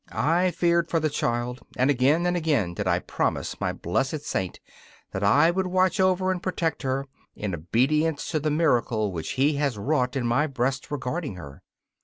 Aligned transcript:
I 0.11 0.49
feared 0.49 0.89
for 0.89 0.99
the 0.99 1.11
child, 1.11 1.61
and 1.77 1.91
again 1.91 2.25
and 2.25 2.35
again 2.35 2.73
did 2.73 2.87
I 2.87 2.97
promise 2.97 3.61
my 3.61 3.71
blessed 3.71 4.21
Saint 4.21 4.59
that 5.11 5.23
I 5.23 5.51
would 5.51 5.67
watch 5.67 5.99
over 5.99 6.31
and 6.31 6.41
protect 6.41 6.81
her, 6.81 7.05
in 7.35 7.53
obedience 7.53 8.27
to 8.31 8.39
the 8.39 8.49
miracle 8.49 9.11
which 9.11 9.33
he 9.33 9.57
has 9.57 9.77
wrought 9.77 10.15
in 10.15 10.25
my 10.25 10.47
breast 10.47 10.89
regarding 10.89 11.35
her. 11.35 11.61